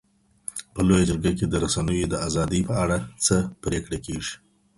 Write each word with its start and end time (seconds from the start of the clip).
په 0.73 0.79
لویه 0.87 1.07
جرګه 1.09 1.31
کي 1.37 1.45
د 1.47 1.53
رسنیو 1.63 2.11
د 2.11 2.15
ازادۍ 2.27 2.61
په 2.69 2.73
اړه 2.83 2.97
څه 3.25 3.35
پرېکړه 3.63 3.97
کیږي؟ 4.05 4.35